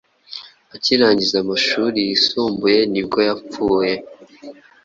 Akirangiza 0.75 1.35
amashuri 1.43 1.97
yisumbuye 2.09 2.79
nibwo 2.91 3.19
yapfuye 3.27 3.93